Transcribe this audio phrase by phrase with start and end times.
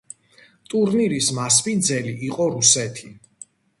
[0.73, 3.13] ტურნირის მასპინძელი იყო რუსეთი.